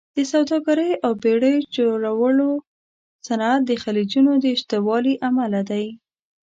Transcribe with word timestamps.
د 0.15 0.17
سوداګرۍ 0.31 0.91
او 1.05 1.11
بېړیو 1.23 1.67
جوړولو 1.75 2.49
صنعت 3.27 3.61
د 3.65 3.71
خلیجونو 3.83 4.31
د 4.43 4.45
شتوالي 4.61 5.15
امله 5.29 5.61
دی. 5.71 5.85